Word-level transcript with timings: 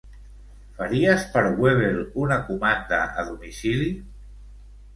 Faries 0.79 1.25
per 1.35 1.43
Webel 1.65 2.01
una 2.23 2.39
comanda 2.49 3.05
a 3.25 3.29
domicili? 3.31 3.95